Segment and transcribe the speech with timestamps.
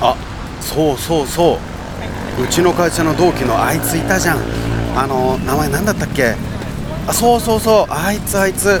[0.00, 0.16] あ
[0.60, 1.58] そうそうそ
[2.38, 2.42] う。
[2.42, 4.38] うちの会社の同期のあいついたじゃん。
[4.96, 6.34] あの名前何だったっけ？
[7.06, 7.86] あそうそうそう。
[7.90, 8.80] あいつあいつ。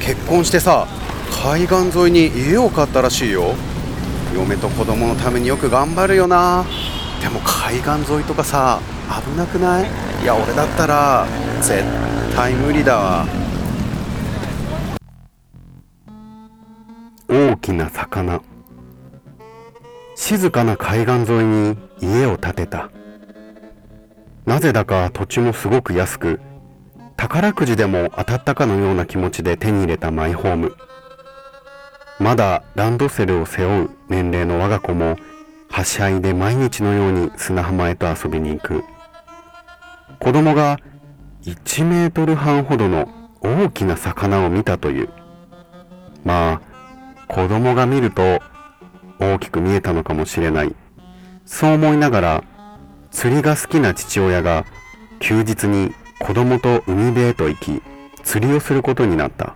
[0.00, 0.86] 結婚してさ
[1.42, 3.54] 海岸沿いに家を買ったらしいよ。
[4.34, 6.64] 嫁と子供のためによく頑張るよな。
[7.22, 9.88] でも海岸沿いとかさ危なくない？
[10.22, 11.26] いや俺だったら
[11.60, 11.82] 絶
[12.34, 13.26] 対無理だわ。
[17.28, 18.40] 大きな魚。
[20.28, 22.90] 静かな海岸沿いに家を建てた。
[24.44, 26.40] なぜだか土地もすごく安く
[27.16, 30.74] 宝くじでも当たったかのような気持ちで手に入れたマイホーム。
[32.18, 35.16] まだランドセルを背負う年齢の我が子も
[35.68, 38.82] はしゃいで毎日のように砂浜へと遊びに行く。
[40.18, 40.80] 子供が
[41.44, 43.08] 1メートル半ほどの
[43.42, 45.08] 大きな魚を見たという。
[46.24, 46.60] まあ
[47.32, 48.40] 子供が見ると
[49.18, 50.74] 大きく見えたのかもしれない。
[51.44, 52.44] そう思いながら
[53.10, 54.66] 釣りが好きな父親が
[55.20, 57.82] 休日に子供と海辺へと行き
[58.22, 59.54] 釣りをすることになった。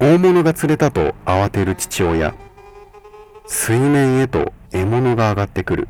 [0.00, 2.34] 大物が釣れたと慌てる父親。
[3.46, 5.88] 水面へと獲物が上がってくる。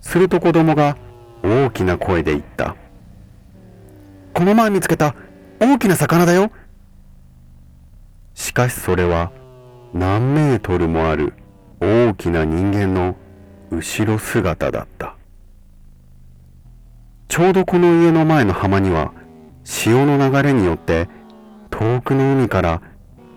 [0.00, 0.96] すると子供が
[1.42, 2.76] 大きな声で言った。
[4.32, 5.14] この前見つけた
[5.60, 6.50] 大きな魚だよ。
[8.34, 9.32] しかしそれは
[9.94, 11.32] 何メートルもある
[11.80, 13.16] 大きな人間の
[13.70, 15.16] 後ろ姿だった。
[17.28, 19.12] ちょうどこの家の前の浜には
[19.64, 21.08] 潮の流れによって
[21.70, 22.82] 遠くの海から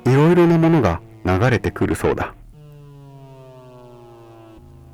[0.05, 2.33] いろいろなものが流れてくるそうだ。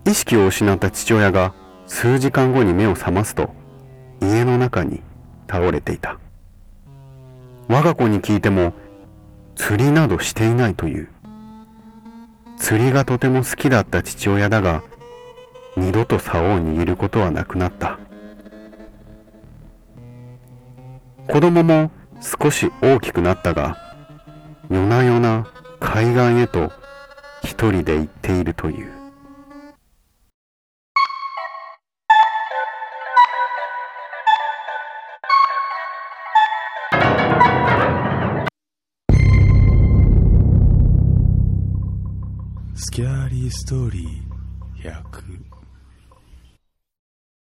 [0.05, 1.53] 意識を失った父親が
[1.85, 3.49] 数時間後に目を覚ますと
[4.21, 5.01] 家の中に
[5.47, 6.19] 倒れていた。
[7.67, 8.73] 我が子に聞いても
[9.55, 11.09] 釣りなどしていないという。
[12.57, 14.83] 釣りがとても好きだった父親だが
[15.77, 17.99] 二度と竿を握ることはなくなった。
[21.27, 23.77] 子供も少し大きくなったが
[24.69, 25.47] 夜な夜な
[25.79, 26.71] 海岸へと
[27.43, 29.06] 一人で行っているという。
[42.97, 45.56] スキャーリーストーリー100